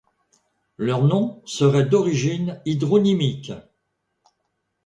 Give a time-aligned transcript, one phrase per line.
[0.77, 3.51] Leur nom serait d'origine hydronymique.